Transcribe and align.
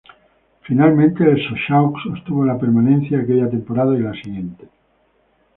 Finalmente, 0.63 1.23
el 1.23 1.37
Sochaux 1.47 1.93
obtuvo 2.09 2.43
la 2.43 2.57
permanencia 2.57 3.19
aquella 3.19 3.47
temporada 3.51 3.93
y 3.93 3.99
la 3.99 4.13
siguiente. 4.13 4.67